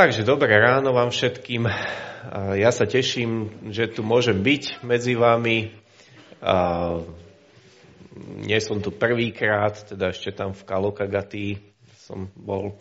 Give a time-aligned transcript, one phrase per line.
[0.00, 1.68] Takže dobré ráno vám všetkým.
[2.56, 5.76] Ja sa teším, že tu môžem byť medzi vami.
[8.40, 11.60] Nie som tu prvýkrát, teda ešte tam v Kalokagati
[12.00, 12.80] som bol.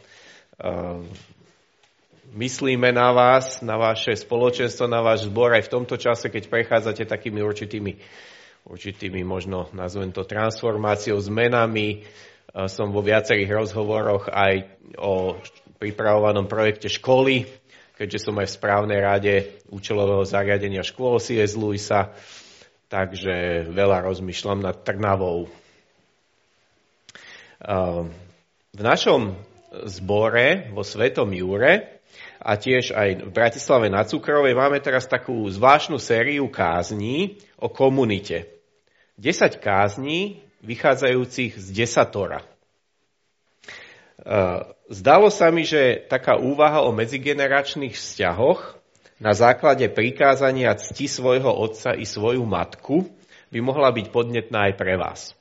[2.39, 7.03] Myslíme na vás, na vaše spoločenstvo, na váš zbor aj v tomto čase, keď prechádzate
[7.03, 7.99] takými určitými,
[8.63, 12.07] určitými možno nazvem to transformáciou, zmenami.
[12.71, 15.35] Som vo viacerých rozhovoroch aj o
[15.79, 17.47] pripravovanom projekte školy,
[17.95, 19.33] keďže som aj v správnej rade
[19.71, 21.55] účelového zariadenia škôl C.S.
[21.55, 22.11] Lewisa,
[22.91, 25.47] takže veľa rozmýšľam nad Trnavou.
[27.59, 28.11] Ehm,
[28.75, 29.35] v našom
[29.87, 31.99] zbore vo Svetom Jure
[32.39, 38.47] a tiež aj v Bratislave na Cukrovej máme teraz takú zvláštnu sériu kázní o komunite.
[39.19, 42.39] 10 kázní vychádzajúcich z desatora.
[44.25, 48.73] Ehm, Zdalo sa mi, že taká úvaha o medzigeneračných vzťahoch
[49.21, 53.05] na základe prikázania cti svojho otca i svoju matku
[53.53, 55.37] by mohla byť podnetná aj pre vás.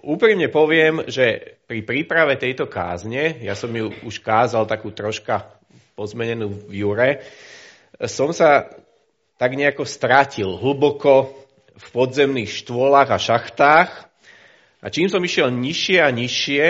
[0.00, 5.52] Úprimne poviem, že pri príprave tejto kázne, ja som ju už kázal takú troška
[6.00, 7.10] pozmenenú v Jure,
[8.08, 8.72] som sa
[9.36, 11.36] tak nejako stratil hlboko
[11.76, 14.09] v podzemných štvolách a šachtách
[14.80, 16.64] a čím som išiel nižšie a nižšie,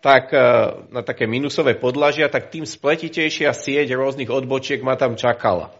[0.00, 0.40] tak e,
[0.88, 5.74] na také minusové podlažia, tak tým spletitejšia sieť rôznych odbočiek ma tam čakala.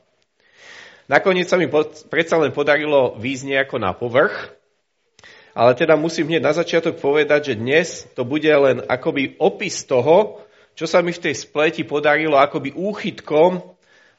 [1.09, 1.65] Nakoniec sa mi
[2.13, 4.53] predsa len podarilo výjsť nejako na povrch,
[5.57, 10.45] ale teda musím hneď na začiatok povedať, že dnes to bude len akoby opis toho,
[10.77, 13.65] čo sa mi v tej spleti podarilo akoby úchytkom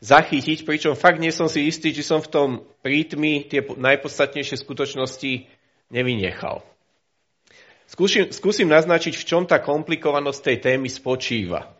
[0.02, 2.50] zachytiť, pričom fakt nie som si istý, či som v tom
[2.82, 5.48] prítmi tie najpodstatnejšie skutočnosti
[5.94, 6.66] nevynechal.
[7.90, 11.74] Skúsim, skúsim naznačiť, v čom tá komplikovanosť tej témy spočíva.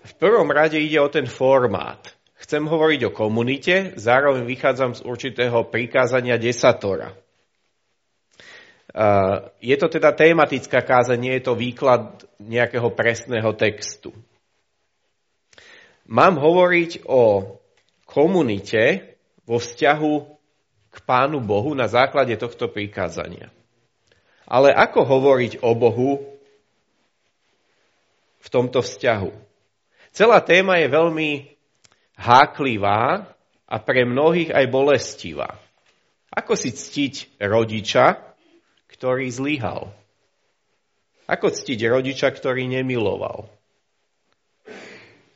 [0.00, 2.00] V prvom rade ide o ten formát.
[2.40, 7.12] Chcem hovoriť o komunite, zároveň vychádzam z určitého prikázania desatora.
[9.60, 14.10] Je to teda tematická káza, nie je to výklad nejakého presného textu.
[16.08, 17.54] Mám hovoriť o
[18.08, 19.14] komunite
[19.44, 20.12] vo vzťahu
[20.90, 23.52] k Pánu Bohu na základe tohto prikázania.
[24.50, 26.18] Ale ako hovoriť o Bohu
[28.42, 29.30] v tomto vzťahu?
[30.10, 31.30] Celá téma je veľmi
[32.18, 33.30] háklivá
[33.70, 35.54] a pre mnohých aj bolestivá.
[36.34, 38.18] Ako si ctiť rodiča,
[38.90, 39.94] ktorý zlyhal?
[41.30, 43.46] Ako ctiť rodiča, ktorý nemiloval?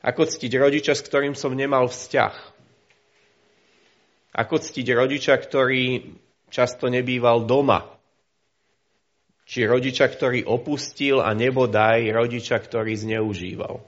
[0.03, 2.35] Ako ctiť rodiča, s ktorým som nemal vzťah?
[4.35, 6.03] Ako ctiť rodiča, ktorý
[6.51, 7.94] často nebýval doma
[9.45, 13.85] či rodiča, ktorý opustil a nebodaj rodiča, ktorý zneužíval.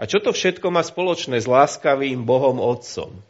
[0.00, 3.20] A čo to všetko má spoločné s láskavým Bohom Otcom?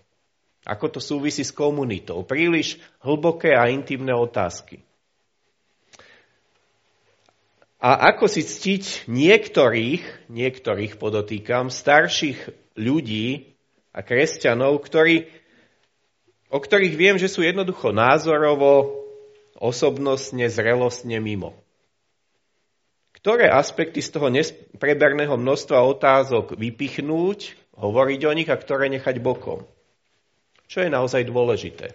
[0.67, 2.23] Ako to súvisí s komunitou?
[2.23, 4.83] Príliš hlboké a intimné otázky.
[7.81, 13.57] A ako si ctiť niektorých, niektorých podotýkam, starších ľudí
[13.97, 15.33] a kresťanov, ktorí,
[16.53, 19.00] o ktorých viem, že sú jednoducho názorovo
[19.60, 21.54] osobnostne, zrelostne mimo.
[23.12, 24.32] Ktoré aspekty z toho
[24.81, 29.69] preberného množstva otázok vypichnúť, hovoriť o nich a ktoré nechať bokom?
[30.65, 31.93] Čo je naozaj dôležité?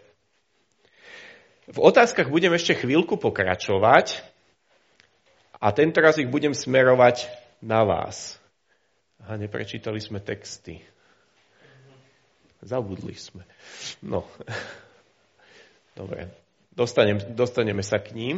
[1.66, 4.22] V otázkach budem ešte chvíľku pokračovať
[5.58, 7.26] a tento raz ich budem smerovať
[7.58, 8.38] na vás.
[9.26, 10.86] A neprečítali sme texty.
[12.62, 13.42] Zabudli sme.
[14.06, 14.30] No.
[15.97, 16.45] Dobre.
[16.75, 18.36] Dostanem, dostaneme sa k ním.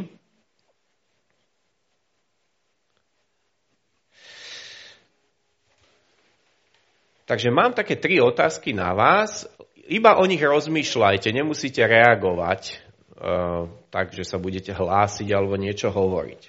[7.28, 9.44] Takže mám také tri otázky na vás.
[9.90, 12.80] Iba o nich rozmýšľajte, nemusíte reagovať,
[13.18, 16.42] uh, tak, že sa budete hlásiť alebo niečo hovoriť.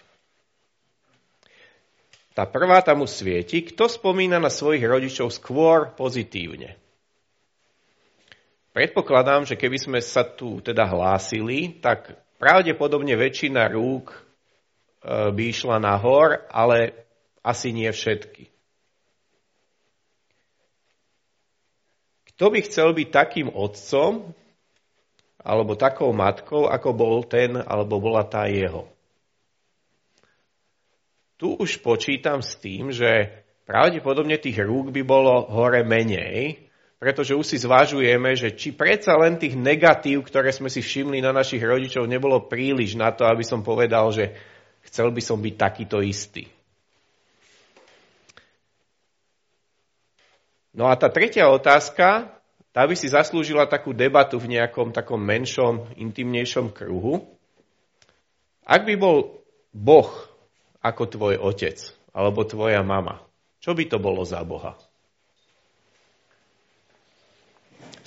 [2.31, 3.65] Tá prvá tam už svieti.
[3.67, 6.79] Kto spomína na svojich rodičov skôr pozitívne?
[8.69, 14.17] Predpokladám, že keby sme sa tu teda hlásili, tak pravdepodobne väčšina rúk e,
[15.33, 16.93] by išla nahor, ale
[17.41, 18.53] asi nie všetky.
[22.35, 24.31] Kto by chcel byť takým otcom
[25.41, 28.87] alebo takou matkou, ako bol ten alebo bola tá jeho?
[31.41, 36.68] Tu už počítam s tým, že pravdepodobne tých rúk by bolo hore menej,
[36.99, 41.31] pretože už si zvažujeme, že či predsa len tých negatív, ktoré sme si všimli na
[41.31, 44.35] našich rodičov, nebolo príliš na to, aby som povedal, že
[44.83, 46.51] chcel by som byť takýto istý.
[50.75, 52.35] No a tá tretia otázka,
[52.75, 57.25] tá by si zaslúžila takú debatu v nejakom takom menšom, intimnejšom kruhu.
[58.67, 59.39] Ak by bol
[59.71, 60.11] Boh
[60.83, 61.79] ako tvoj otec
[62.11, 63.23] alebo tvoja mama,
[63.63, 64.77] čo by to bolo za Boha?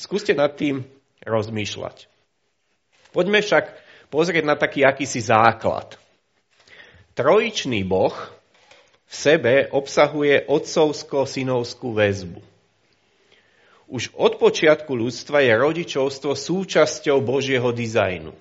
[0.03, 0.83] Skúste nad tým
[1.23, 2.11] rozmýšľať.
[3.15, 3.71] Poďme však
[4.11, 5.95] pozrieť na taký akýsi základ.
[7.15, 8.11] Trojičný Boh
[9.07, 12.43] v sebe obsahuje otcovsko-synovskú väzbu.
[13.95, 18.35] Už od počiatku ľudstva je rodičovstvo súčasťou Božieho dizajnu.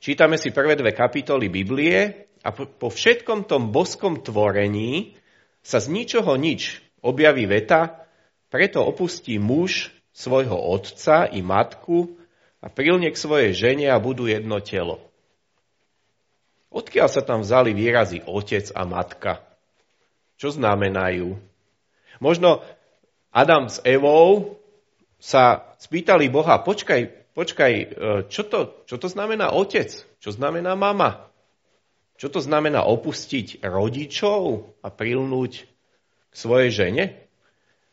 [0.00, 5.20] Čítame si prvé dve kapitoly Biblie a po všetkom tom boskom tvorení
[5.60, 8.08] sa z ničoho nič objaví veta,
[8.48, 12.12] preto opustí muž svojho otca i matku
[12.60, 15.00] a prilne k svojej žene a budú jedno telo.
[16.68, 19.40] Odkiaľ sa tam vzali výrazy otec a matka?
[20.36, 21.40] Čo znamenajú?
[22.20, 22.60] Možno
[23.32, 24.60] Adam s Evou
[25.16, 27.86] sa spýtali Boha, počkaj, počkaj, e,
[28.28, 29.88] čo to, čo to znamená otec?
[30.20, 31.28] Čo znamená mama?
[32.20, 35.52] Čo to znamená opustiť rodičov a prilnúť
[36.28, 37.04] k svojej žene?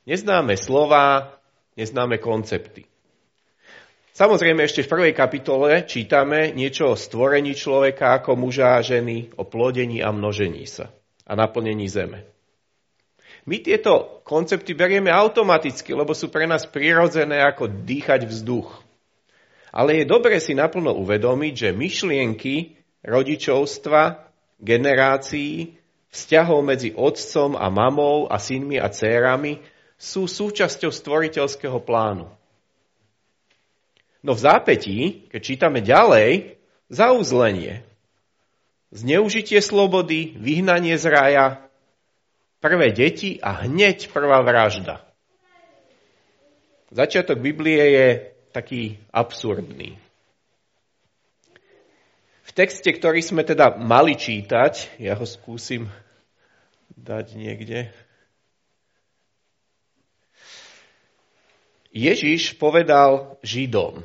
[0.03, 1.36] Neznáme slova,
[1.77, 2.89] neznáme koncepty.
[4.17, 9.45] Samozrejme, ešte v prvej kapitole čítame niečo o stvorení človeka ako muža a ženy, o
[9.45, 10.89] plodení a množení sa
[11.21, 12.25] a naplnení zeme.
[13.45, 18.83] My tieto koncepty berieme automaticky, lebo sú pre nás prirodzené ako dýchať vzduch.
[19.69, 22.75] Ale je dobre si naplno uvedomiť, že myšlienky
[23.05, 25.77] rodičovstva, generácií,
[26.09, 32.29] vzťahov medzi otcom a mamou a synmi a dcérami sú súčasťou stvoriteľského plánu.
[34.21, 36.57] No v zápetí, keď čítame ďalej,
[36.89, 37.81] zauzlenie,
[38.93, 41.45] zneužitie slobody, vyhnanie z raja,
[42.61, 45.05] prvé deti a hneď prvá vražda.
[46.93, 48.07] Začiatok Biblie je
[48.55, 49.99] taký absurdný.
[52.47, 55.91] V texte, ktorý sme teda mali čítať, ja ho skúsim
[56.95, 57.91] dať niekde.
[61.91, 64.03] Ježiš povedal Židom,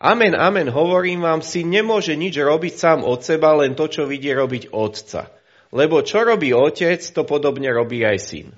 [0.00, 4.32] Amen, amen, hovorím vám, si nemôže nič robiť sám od seba, len to, čo vidie
[4.32, 5.28] robiť otca.
[5.76, 8.48] Lebo čo robí otec, to podobne robí aj syn.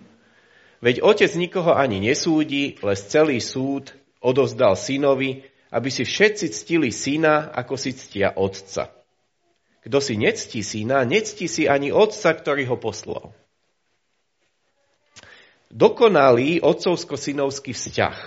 [0.79, 3.91] Veď otec nikoho ani nesúdi, les celý súd
[4.23, 5.43] odovzdal synovi,
[5.75, 8.95] aby si všetci ctili syna, ako si ctia otca.
[9.83, 13.35] Kto si nectí syna, nectí si ani otca, ktorý ho poslal
[15.73, 18.19] dokonalý otcovsko-synovský vzťah.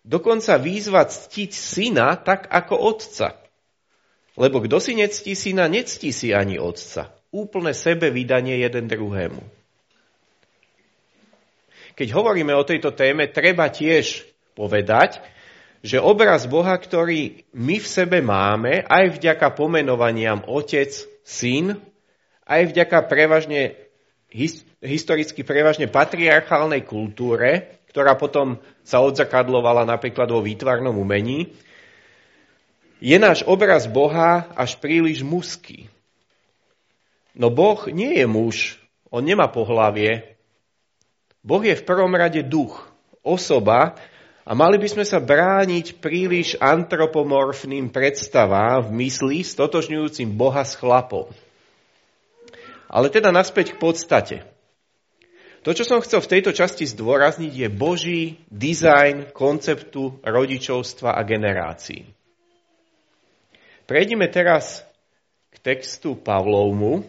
[0.00, 3.36] Dokonca výzva ctiť syna tak ako otca.
[4.40, 7.12] Lebo kto si nectí syna, nectí si ani otca.
[7.30, 9.44] Úplne sebe vydanie jeden druhému.
[11.92, 14.24] Keď hovoríme o tejto téme, treba tiež
[14.56, 15.20] povedať,
[15.84, 20.88] že obraz Boha, ktorý my v sebe máme, aj vďaka pomenovaniam otec,
[21.20, 21.76] syn,
[22.48, 23.76] aj vďaka prevažne
[24.80, 31.50] historicky prevažne patriarchálnej kultúre, ktorá potom sa odzakadlovala napríklad vo výtvarnom umení,
[33.00, 35.88] je náš obraz Boha až príliš mužský.
[37.32, 38.76] No Boh nie je muž,
[39.08, 40.36] on nemá pohlavie.
[41.40, 42.84] Boh je v prvom rade duch,
[43.24, 43.96] osoba
[44.44, 51.32] a mali by sme sa brániť príliš antropomorfným predstavám v mysli stotožňujúcim Boha s chlapom.
[52.90, 54.36] Ale teda naspäť k podstate.
[55.62, 62.08] To, čo som chcel v tejto časti zdôrazniť, je Boží dizajn konceptu rodičovstva a generácií.
[63.86, 64.82] Prejdime teraz
[65.54, 67.06] k textu Pavlovmu,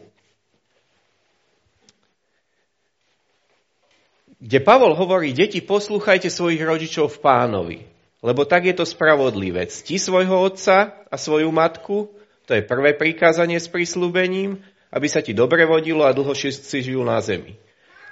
[4.41, 7.79] kde Pavol hovorí, deti, poslúchajte svojich rodičov v pánovi,
[8.25, 9.69] lebo tak je to spravodlivé.
[9.69, 12.09] Cti svojho otca a svoju matku,
[12.49, 14.59] to je prvé prikázanie s prislúbením,
[14.91, 17.55] aby sa ti dobre vodilo a dlho si žil na zemi.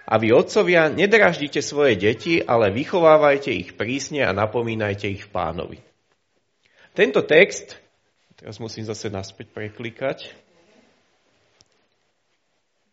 [0.10, 5.78] A vy, otcovia, nedraždite svoje deti, ale vychovávajte ich prísne a napomínajte ich pánovi.
[6.98, 7.78] Tento text,
[8.34, 10.34] teraz musím zase naspäť preklikať,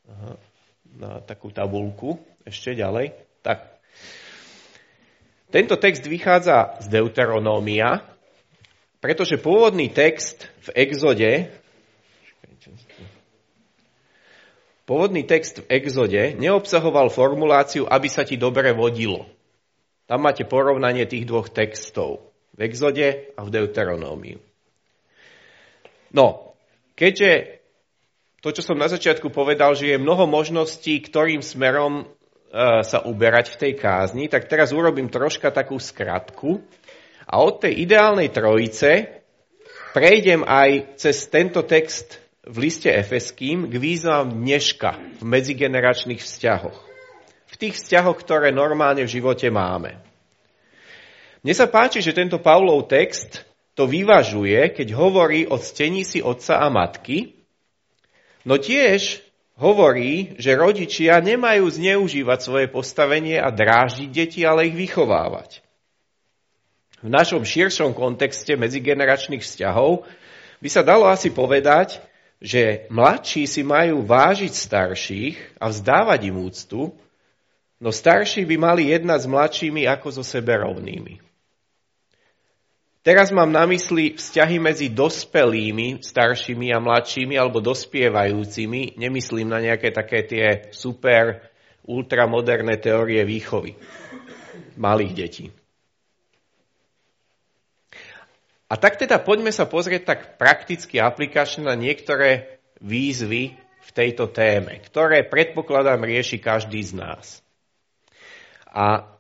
[0.07, 0.39] Aha,
[0.97, 3.11] na takú tabulku, ešte ďalej.
[3.43, 3.59] Tak.
[5.51, 8.07] Tento text vychádza z Deuteronómia,
[9.03, 11.51] pretože pôvodný text v Exode
[14.87, 19.27] Pôvodný text v Exode neobsahoval formuláciu, aby sa ti dobre vodilo.
[20.07, 22.31] Tam máte porovnanie tých dvoch textov.
[22.55, 24.39] V Exode a v Deuteronómiu.
[26.15, 26.55] No,
[26.95, 27.59] keďže
[28.39, 32.07] to, čo som na začiatku povedal, že je mnoho možností, ktorým smerom
[32.87, 36.63] sa uberať v tej kázni, tak teraz urobím troška takú skratku
[37.27, 39.21] a od tej ideálnej trojice
[39.91, 46.79] prejdem aj cez tento text v liste Efeským k výzvam dneška v medzigeneračných vzťahoch.
[47.51, 49.99] V tých vzťahoch, ktoré normálne v živote máme.
[51.43, 53.43] Mne sa páči, že tento Pavlov text
[53.75, 57.35] to vyvažuje, keď hovorí o ctení si otca a matky,
[58.47, 59.27] no tiež
[59.59, 65.67] hovorí, že rodičia nemajú zneužívať svoje postavenie a dráždiť deti, ale ich vychovávať.
[67.03, 70.07] V našom širšom kontexte medzigeneračných vzťahov
[70.63, 72.01] by sa dalo asi povedať,
[72.47, 76.95] že mladší si majú vážiť starších a vzdávať im úctu,
[77.83, 81.19] no starší by mali jednať s mladšími ako so sebe rovnými.
[83.03, 88.99] Teraz mám na mysli vzťahy medzi dospelými, staršími a mladšími alebo dospievajúcimi.
[88.99, 91.39] Nemyslím na nejaké také tie super,
[91.87, 93.79] ultramoderné teórie výchovy
[94.75, 95.47] malých detí.
[98.67, 104.83] A tak teda poďme sa pozrieť tak prakticky aplikačne na niektoré výzvy v tejto téme,
[104.83, 107.27] ktoré predpokladám rieši každý z nás.
[108.67, 109.17] A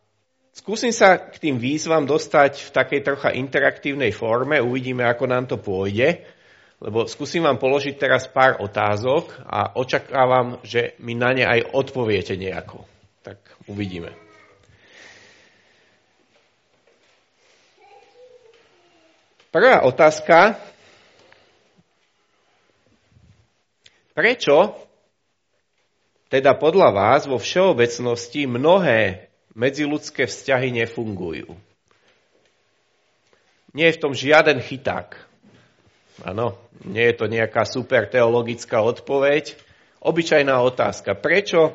[0.56, 5.60] Skúsim sa k tým výzvam dostať v takej trocha interaktívnej forme, uvidíme, ako nám to
[5.60, 6.24] pôjde,
[6.80, 12.40] lebo skúsim vám položiť teraz pár otázok a očakávam, že mi na ne aj odpoviete
[12.40, 12.88] nejako.
[13.20, 14.25] Tak uvidíme.
[19.56, 20.60] Prvá otázka.
[24.12, 24.76] Prečo
[26.28, 31.56] teda podľa vás vo všeobecnosti mnohé medziludské vzťahy nefungujú.
[33.72, 35.24] Nie je v tom žiaden chyták.
[36.20, 39.56] Áno, nie je to nejaká super teologická odpoveď.
[40.04, 41.16] Obyčajná otázka.
[41.16, 41.72] Prečo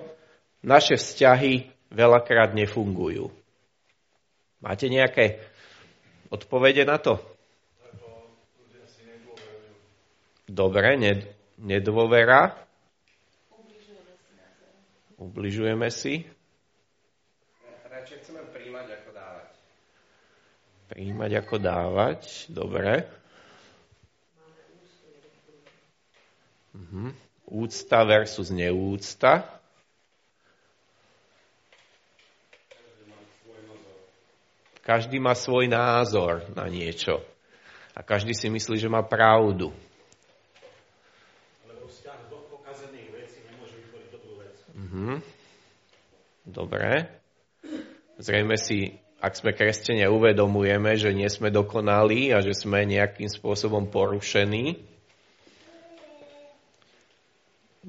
[0.62, 3.34] naše vzťahy veľakrát nefungujú?
[4.62, 5.42] Máte nejaké
[6.30, 7.31] odpovede na to?
[10.51, 11.00] Dobre,
[11.55, 12.60] nedôvera.
[15.15, 16.27] Ubližujeme si.
[20.91, 23.08] Príjmať ako dávať, dobre.
[26.75, 27.15] Uh-huh.
[27.48, 29.48] Úcta versus neúcta.
[34.84, 37.24] Každý má svoj názor na niečo.
[37.96, 39.72] A každý si myslí, že má pravdu.
[41.67, 44.55] Lebo vzťah dvoch pokazených vecí nemôže vytvoriť dobrú vec.
[44.75, 45.24] Uh-huh.
[46.51, 47.08] Dobre.
[48.20, 53.86] Zrejme si ak sme kresťania, uvedomujeme, že nie sme dokonalí a že sme nejakým spôsobom
[53.93, 54.81] porušení.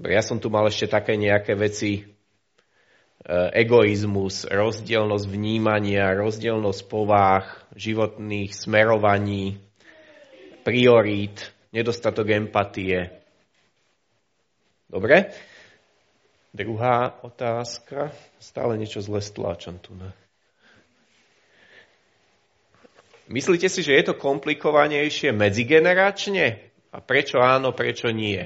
[0.05, 2.03] Ja som tu mal ešte také nejaké veci, e,
[3.65, 7.49] egoizmus, rozdielnosť vnímania, rozdielnosť povách,
[7.81, 9.57] životných smerovaní,
[10.69, 13.09] priorít, nedostatok empatie.
[14.93, 15.33] Dobre?
[16.53, 18.13] Druhá otázka.
[18.37, 19.97] Stále niečo zle stláčam tu.
[19.97, 20.13] Ne?
[23.33, 26.61] Myslíte si, že je to komplikovanejšie medzigeneračne?
[26.93, 28.45] A prečo áno, prečo nie?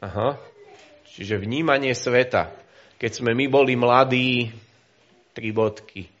[0.00, 0.40] Aha.
[1.04, 2.54] Čiže vnímanie sveta.
[2.96, 4.48] Keď sme my boli mladí,
[5.36, 6.17] tri bodky.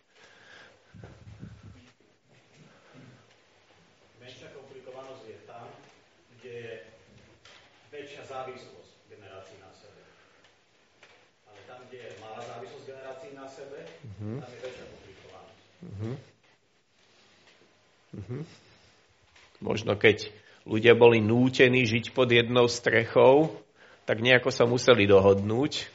[18.28, 18.44] Uh-huh.
[19.64, 20.28] Možno keď
[20.68, 23.56] ľudia boli nútení žiť pod jednou strechou,
[24.04, 25.88] tak nejako sa museli dohodnúť.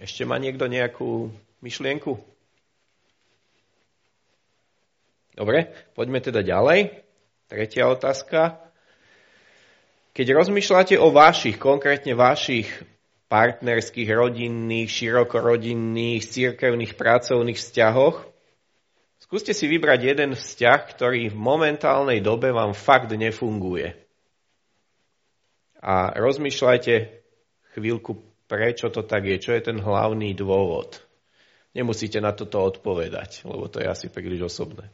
[0.00, 1.28] Ešte má niekto nejakú
[1.60, 2.16] myšlienku?
[5.36, 7.04] Dobre, poďme teda ďalej.
[7.52, 8.64] Tretia otázka.
[10.16, 12.68] Keď rozmýšľate o vašich, konkrétne vašich
[13.30, 18.29] partnerských, rodinných, širokorodinných, církevných, pracovných vzťahoch,
[19.30, 23.94] Skúste si vybrať jeden vzťah, ktorý v momentálnej dobe vám fakt nefunguje.
[25.78, 27.14] A rozmýšľajte
[27.78, 30.98] chvíľku, prečo to tak je, čo je ten hlavný dôvod.
[31.78, 34.90] Nemusíte na toto odpovedať, lebo to je asi príliš osobné.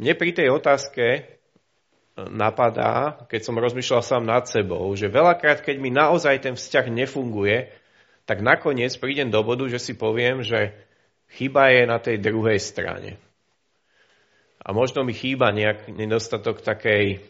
[0.00, 1.28] Mne pri tej otázke
[2.16, 7.79] napadá, keď som rozmýšľal sám nad sebou, že veľakrát, keď mi naozaj ten vzťah nefunguje,
[8.30, 10.70] tak nakoniec prídem do bodu, že si poviem, že
[11.34, 13.18] chyba je na tej druhej strane.
[14.62, 17.26] A možno mi chýba nejak nedostatok takej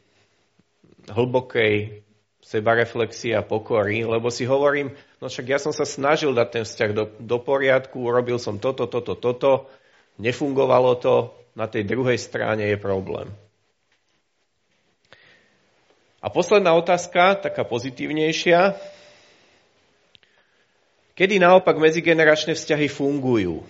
[1.08, 2.04] hlbokej
[2.44, 4.92] sebareflexie a pokory, lebo si hovorím,
[5.24, 8.84] no však ja som sa snažil dať ten vzťah do, do poriadku, urobil som toto,
[8.84, 9.72] toto, toto,
[10.20, 13.32] nefungovalo to, na tej druhej strane je problém.
[16.20, 18.76] A posledná otázka, taká pozitívnejšia.
[21.20, 23.60] Kedy naopak medzigeneračné vzťahy fungujú?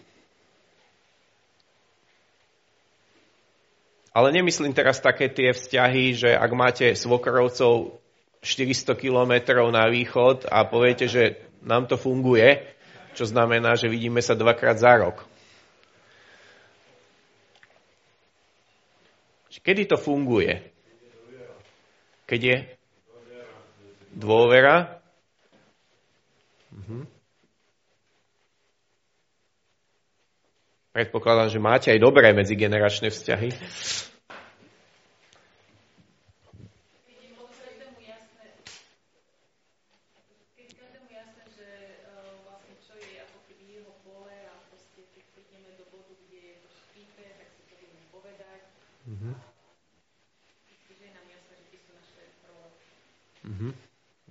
[4.15, 7.99] Ale nemyslím teraz také tie vzťahy, že ak máte svokrovcov
[8.39, 12.71] 400 kilometrov na východ a poviete, že nám to funguje,
[13.19, 15.27] čo znamená, že vidíme sa dvakrát za rok.
[19.59, 20.71] Kedy to funguje?
[22.31, 22.57] Keď je
[24.15, 25.03] dôvera.
[26.71, 27.20] Mhm.
[30.91, 33.49] Predpokladám, že máte aj dobré medzigeneračné vzťahy.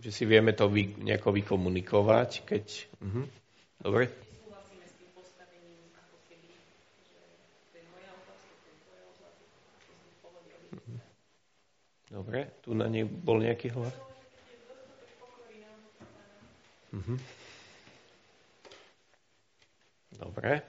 [0.09, 2.65] že si vieme to vy, nejako vykomunikovať, keď...
[2.97, 3.29] Uh-huh.
[3.77, 4.28] Dobre?
[12.09, 13.93] Dobre, tu na nej bol nejaký hlas?
[16.89, 17.21] Uh-huh.
[20.17, 20.65] Dobre.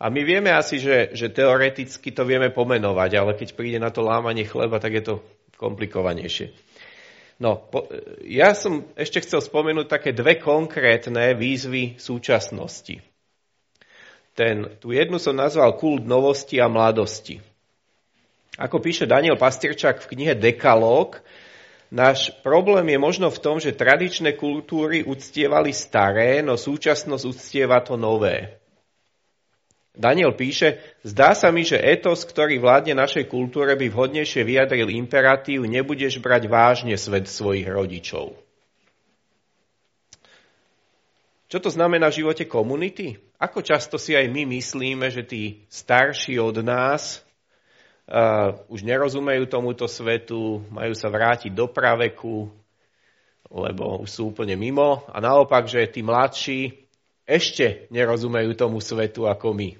[0.00, 4.00] A my vieme asi, že, že teoreticky to vieme pomenovať, ale keď príde na to
[4.00, 5.14] lámanie chleba, tak je to
[5.60, 6.52] komplikovanejšie.
[7.36, 7.84] No, po,
[8.24, 13.04] ja som ešte chcel spomenúť také dve konkrétne výzvy súčasnosti.
[14.36, 17.40] Ten, tú jednu som nazval kult novosti a mladosti.
[18.56, 21.20] Ako píše Daniel Pastierčák v knihe Dekalóg,
[21.92, 28.00] náš problém je možno v tom, že tradičné kultúry uctievali staré, no súčasnosť uctieva to
[28.00, 28.56] nové.
[29.96, 35.64] Daniel píše, zdá sa mi, že etos, ktorý vládne našej kultúre, by vhodnejšie vyjadril imperatív,
[35.64, 38.36] nebudeš brať vážne svet svojich rodičov.
[41.48, 43.20] Čo to znamená v živote komunity?
[43.36, 47.25] Ako často si aj my myslíme, že tí starší od nás
[48.06, 52.50] uh, už nerozumejú tomuto svetu, majú sa vrátiť do praveku,
[53.50, 55.06] lebo už sú úplne mimo.
[55.10, 56.86] A naopak, že tí mladší
[57.26, 59.70] ešte nerozumejú tomu svetu ako my.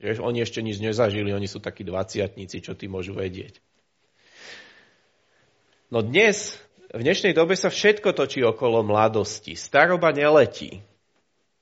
[0.00, 3.60] Že oni ešte nič nezažili, oni sú takí dvaciatníci, čo ty môžu vedieť.
[5.88, 6.60] No dnes,
[6.92, 9.56] v dnešnej dobe sa všetko točí okolo mladosti.
[9.56, 10.84] Staroba neletí.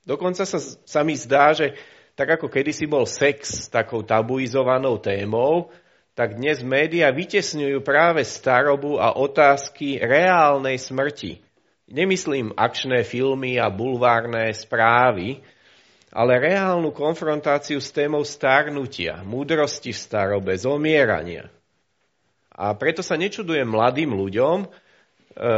[0.03, 1.79] Dokonca sa, sa mi zdá, že
[2.19, 5.71] tak ako kedysi bol sex takou tabuizovanou témou,
[6.13, 11.41] tak dnes médiá vytesňujú práve starobu a otázky reálnej smrti.
[11.89, 15.41] Nemyslím akčné filmy a bulvárne správy,
[16.13, 21.49] ale reálnu konfrontáciu s témou starnutia, múdrosti v starobe, zomierania.
[22.53, 24.69] A preto sa nečudujem mladým ľuďom, e,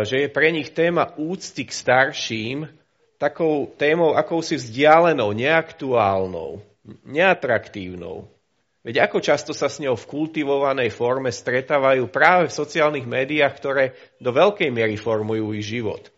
[0.07, 2.59] že je pre nich téma úcty k starším
[3.19, 6.62] takou témou akousi vzdialenou, neaktuálnou,
[7.03, 8.34] neatraktívnou.
[8.85, 13.85] Veď ako často sa s ňou v kultivovanej forme stretávajú práve v sociálnych médiách, ktoré
[14.20, 16.12] do veľkej miery formujú ich život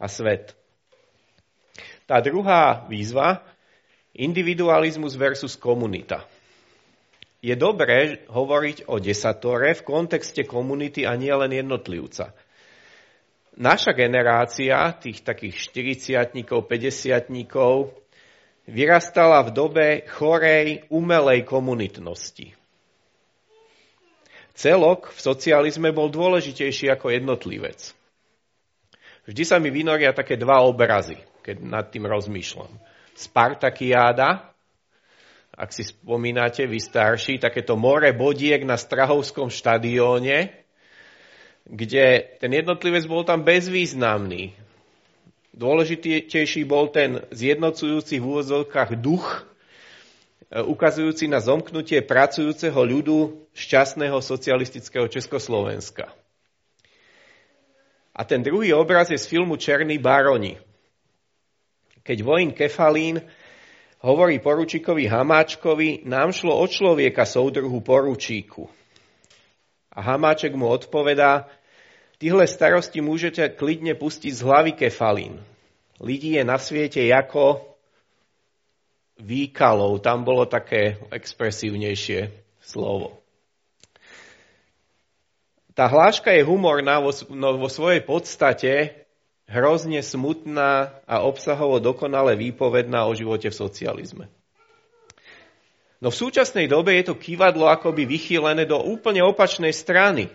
[0.00, 0.56] a svet.
[2.08, 3.44] Tá druhá výzva,
[4.16, 6.24] individualizmus versus komunita.
[7.44, 12.32] Je dobré hovoriť o desatore v kontexte komunity a nie len jednotlivca.
[13.60, 17.28] Naša generácia, tých takých 40 50
[18.66, 22.54] vyrastala v dobe chorej, umelej komunitnosti.
[24.56, 27.92] Celok v socializme bol dôležitejší ako jednotlivec.
[29.26, 32.74] Vždy sa mi vynoria také dva obrazy keď nad tým rozmýšľam.
[33.14, 34.50] Spartakiáda,
[35.54, 40.50] ak si spomínate, vy starší, takéto more bodiek na Strahovskom štadióne,
[41.70, 44.58] kde ten jednotlivec bol tam bezvýznamný.
[45.56, 49.48] Dôležitejší bol ten zjednocujúci v úvodzovkách duch,
[50.52, 56.12] e, ukazujúci na zomknutie pracujúceho ľudu šťastného socialistického Československa.
[58.12, 60.60] A ten druhý obraz je z filmu Černý baroni
[62.06, 63.18] keď vojín Kefalín
[64.06, 68.70] hovorí poručíkovi Hamáčkovi, nám šlo o človeka soudruhu poručíku.
[69.90, 71.50] A Hamáček mu odpovedá,
[72.16, 75.40] tyhle starosti môžete klidne pustiť z hlavy kefalín.
[76.00, 77.64] Lidí je na svete ako
[79.20, 80.04] výkalov.
[80.04, 82.28] Tam bolo také expresívnejšie
[82.60, 83.20] slovo.
[85.76, 89.04] Tá hláška je humorná vo, no, vo svojej podstate
[89.44, 94.26] hrozne smutná a obsahovo dokonale výpovedná o živote v socializme.
[96.00, 100.28] No v súčasnej dobe je to kývadlo akoby vychýlené do úplne opačnej strany.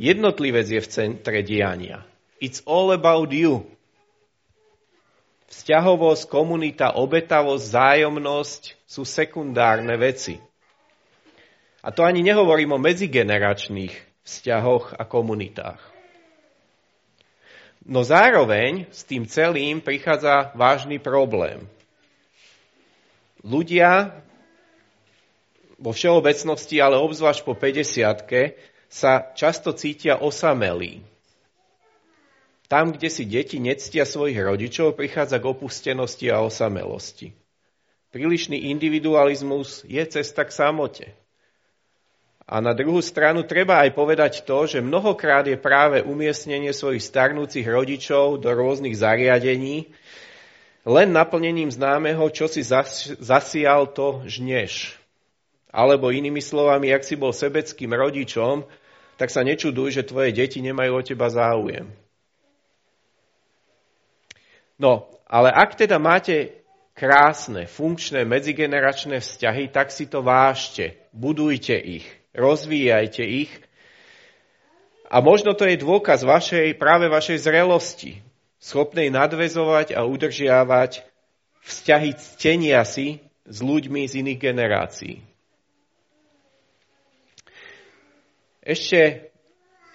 [0.00, 2.02] Jednotlivec je v centre diania.
[2.40, 3.68] It's all about you.
[5.52, 10.40] Vzťahovosť, komunita, obetavosť, zájomnosť sú sekundárne veci.
[11.84, 13.92] A to ani nehovorím o medzigeneračných
[14.24, 15.82] vzťahoch a komunitách.
[17.82, 21.66] No zároveň s tým celým prichádza vážny problém.
[23.42, 24.22] Ľudia
[25.82, 28.22] vo všeobecnosti, ale obzvlášť po 50
[28.92, 31.00] sa často cítia osamelí.
[32.68, 37.32] Tam, kde si deti nectia svojich rodičov, prichádza k opustenosti a osamelosti.
[38.12, 41.06] Prílišný individualizmus je cesta k samote.
[42.44, 47.64] A na druhú stranu treba aj povedať to, že mnohokrát je práve umiestnenie svojich starnúcich
[47.64, 49.88] rodičov do rôznych zariadení
[50.82, 54.98] len naplnením známeho, čo si zasial, to žneš.
[55.70, 58.66] Alebo inými slovami, ak si bol sebeckým rodičom,
[59.20, 61.88] tak sa nečuduj, že tvoje deti nemajú o teba záujem.
[64.80, 66.64] No, ale ak teda máte
[66.96, 73.52] krásne, funkčné, medzigeneračné vzťahy, tak si to vážte, budujte ich rozvíjajte ich.
[75.12, 78.24] A možno to je dôkaz vašej, práve vašej zrelosti,
[78.56, 81.04] schopnej nadvezovať a udržiavať
[81.68, 85.14] vzťahy ctenia si s ľuďmi z iných generácií.
[88.62, 89.34] Ešte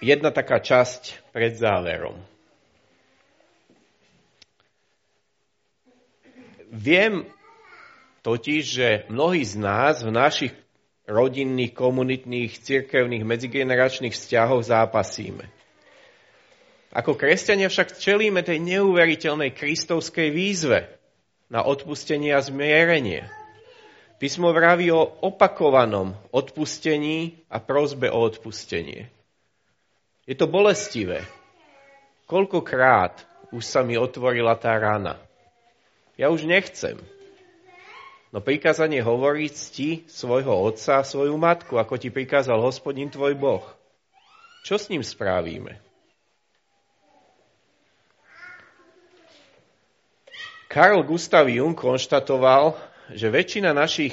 [0.04, 2.20] jedna taká časť pred záverom.
[6.68, 7.24] Viem
[8.20, 10.52] totiž, že mnohí z nás v našich
[11.08, 15.48] rodinných, komunitných, cirkevných, medzigeneračných vzťahov zápasíme.
[16.92, 20.92] Ako kresťania však čelíme tej neuveriteľnej kristovskej výzve
[21.48, 23.24] na odpustenie a zmierenie.
[24.18, 29.06] Písmo vraví o opakovanom odpustení a prozbe o odpustenie.
[30.26, 31.22] Je to bolestivé.
[32.26, 33.22] Koľkokrát
[33.54, 35.16] už sa mi otvorila tá rána.
[36.18, 36.98] Ja už nechcem.
[38.28, 43.64] No prikázanie hovorí cti svojho otca a svoju matku, ako ti prikázal hospodin tvoj Boh.
[44.66, 45.80] Čo s ním správime?
[50.68, 52.76] Karl Gustav Jung konštatoval,
[53.12, 54.12] že väčšina našich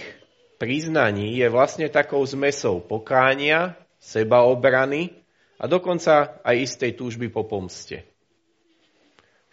[0.55, 5.12] priznaní je vlastne takou zmesou pokánia, sebaobrany
[5.60, 8.08] a dokonca aj istej túžby po pomste.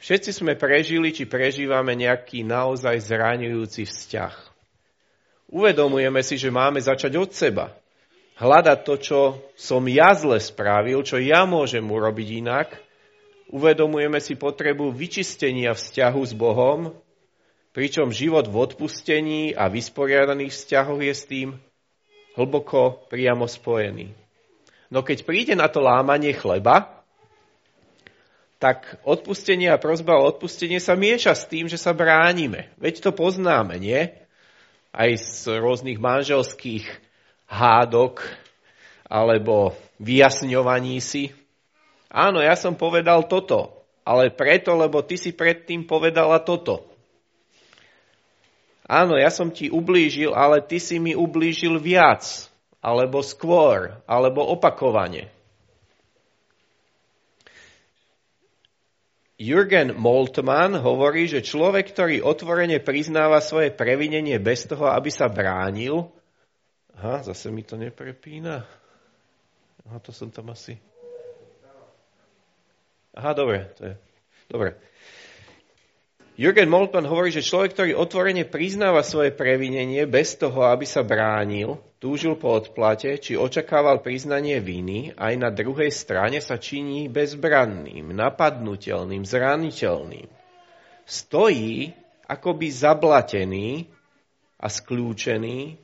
[0.02, 4.34] Všetci sme prežili, či prežívame nejaký naozaj zraňujúci vzťah.
[5.52, 7.70] Uvedomujeme si, že máme začať od seba.
[8.34, 9.20] Hľadať to, čo
[9.54, 12.68] som ja zle spravil, čo ja môžem urobiť inak.
[13.52, 16.96] Uvedomujeme si potrebu vyčistenia vzťahu s Bohom,
[17.72, 21.48] pričom život v odpustení a vysporiadaných vzťahoch je s tým
[22.36, 24.12] hlboko priamo spojený.
[24.92, 27.00] No keď príde na to lámanie chleba,
[28.60, 32.70] tak odpustenie a prozba o odpustenie sa mieša s tým, že sa bránime.
[32.78, 34.22] Veď to poznáme, nie?
[34.92, 36.84] aj z rôznych manželských
[37.48, 38.20] hádok
[39.08, 41.32] alebo vyjasňovaní si.
[42.12, 43.72] Áno, ja som povedal toto,
[44.04, 46.91] ale preto, lebo ty si predtým povedala toto.
[48.86, 52.50] Áno, ja som ti ublížil, ale ty si mi ublížil viac,
[52.82, 55.30] alebo skôr, alebo opakovane.
[59.42, 66.14] Jürgen Moltmann hovorí, že človek, ktorý otvorene priznáva svoje previnenie bez toho, aby sa bránil,
[66.94, 68.62] aha, zase mi to neprepína.
[69.82, 70.78] Aha, to som tam asi...
[73.18, 73.94] Aha, dobre, to je...
[74.46, 74.78] Dobre.
[76.32, 81.76] Jürgen Moltmann hovorí, že človek, ktorý otvorene priznáva svoje previnenie bez toho, aby sa bránil,
[82.00, 89.28] túžil po odplate, či očakával priznanie viny, aj na druhej strane sa činí bezbranným, napadnutelným,
[89.28, 90.28] zraniteľným.
[91.04, 91.92] Stojí
[92.24, 93.92] akoby zablatený
[94.56, 95.76] a skľúčený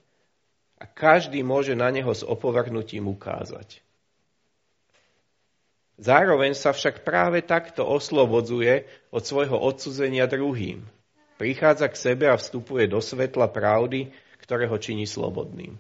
[0.81, 3.85] a každý môže na neho s opovrhnutím ukázať.
[5.99, 10.87] Zároveň sa však práve takto oslobodzuje od svojho odsudzenia druhým.
[11.43, 15.75] Prichádza k sebe a vstupuje do svetla pravdy, ktoré ho činí slobodným.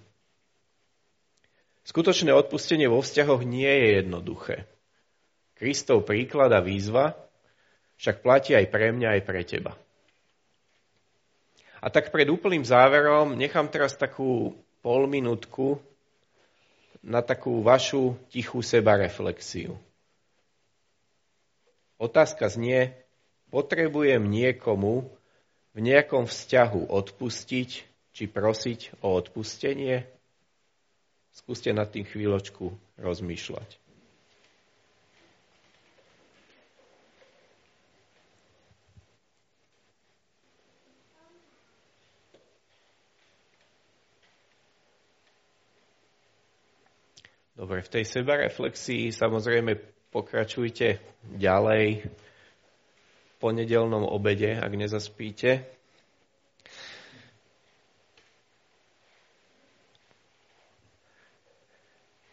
[1.87, 4.67] Skutočné odpustenie vo vzťahoch nie je jednoduché.
[5.55, 7.15] Kristov príklad a výzva
[7.99, 9.73] však platí aj pre mňa, aj pre teba.
[11.79, 15.79] A tak pred úplným záverom nechám teraz takú polminútku
[17.07, 19.79] na takú vašu tichú sebareflexiu.
[21.99, 22.95] Otázka znie,
[23.51, 25.11] potrebujem niekomu
[25.75, 27.71] v nejakom vzťahu odpustiť
[28.15, 30.07] či prosiť o odpustenie?
[31.35, 32.71] Skúste nad tým chvíľočku
[33.03, 33.83] rozmýšľať.
[47.59, 51.01] Dobre, v tej sebareflexii samozrejme pokračujte
[51.37, 52.09] ďalej
[53.39, 55.63] po nedelnom obede, ak nezaspíte.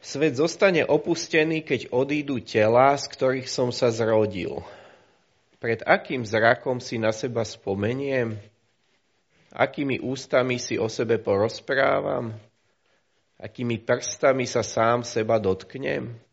[0.05, 4.61] Svet zostane opustený, keď odídu tela, z ktorých som sa zrodil.
[5.57, 8.37] Pred akým zrakom si na seba spomeniem?
[9.49, 12.37] Akými ústami si o sebe porozprávam?
[13.41, 16.24] Akými prstami sa sám seba dotknem?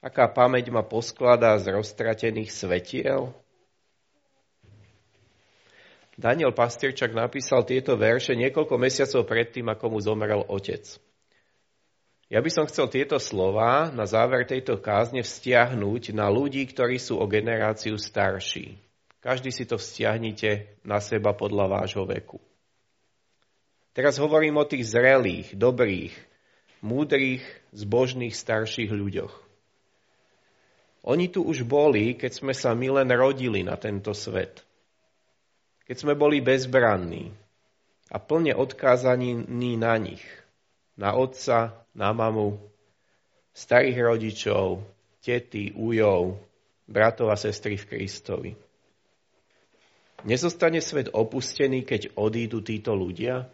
[0.00, 3.36] Aká pamäť ma poskladá z roztratených svetiel?
[6.16, 10.84] Daniel Pastierčak napísal tieto verše niekoľko mesiacov predtým, ako mu zomrel otec.
[12.32, 17.18] Ja by som chcel tieto slova na záver tejto kázne vzťahnuť na ľudí, ktorí sú
[17.18, 18.78] o generáciu starší.
[19.20, 22.40] Každý si to vzťahnite na seba podľa vášho veku.
[23.92, 26.14] Teraz hovorím o tých zrelých, dobrých,
[26.80, 29.49] múdrych, zbožných starších ľuďoch.
[31.00, 34.60] Oni tu už boli, keď sme sa my len rodili na tento svet.
[35.88, 37.32] Keď sme boli bezbranní
[38.12, 39.48] a plne odkázaní
[39.80, 40.22] na nich,
[41.00, 42.60] na otca, na mamu,
[43.56, 44.84] starých rodičov,
[45.24, 46.36] tety, újov,
[46.84, 48.52] bratov a sestry v Kristovi.
[50.28, 53.48] Nezostane svet opustený, keď odídu títo ľudia?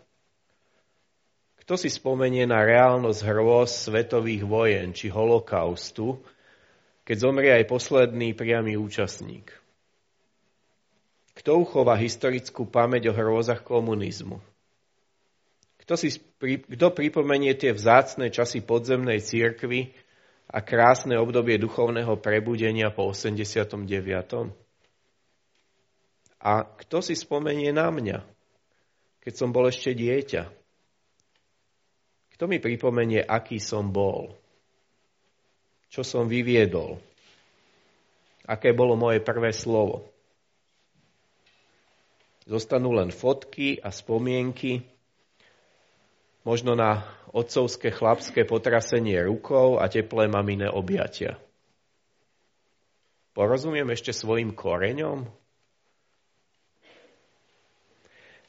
[1.62, 6.18] Kto si spomenie na reálnosť hrôz svetových vojen či holokaustu,
[7.06, 9.54] keď zomrie aj posledný priamy účastník?
[11.38, 14.42] Kto uchová historickú pamäť o hrôzach komunizmu?
[15.86, 16.18] Kto, si,
[16.66, 19.94] kto pripomenie tie vzácne časy podzemnej církvy
[20.50, 23.86] a krásne obdobie duchovného prebudenia po 89.
[26.42, 28.18] A kto si spomenie na mňa,
[29.22, 30.50] keď som bol ešte dieťa?
[32.34, 34.34] Kto mi pripomenie, aký som bol?
[35.90, 36.98] Čo som vyviedol?
[38.46, 40.06] Aké bolo moje prvé slovo?
[42.46, 44.86] Zostanú len fotky a spomienky,
[46.46, 47.02] možno na
[47.34, 51.42] otcovské chlapské potrasenie rukou a teplé maminé objatia.
[53.34, 55.26] Porozumiem ešte svojim koreňom?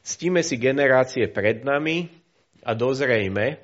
[0.06, 2.08] Ctíme si generácie pred nami
[2.64, 3.60] a dozrejme,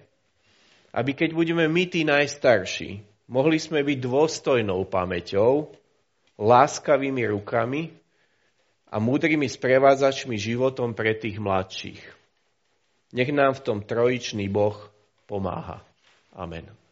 [0.92, 5.74] aby keď budeme my tí najstarší, mohli sme byť dôstojnou pamäťou,
[6.38, 7.90] láskavými rukami
[8.94, 12.02] a múdrymi sprevádzačmi životom pre tých mladších.
[13.10, 14.78] Nech nám v tom trojičný Boh
[15.26, 15.82] pomáha.
[16.30, 16.83] Amen.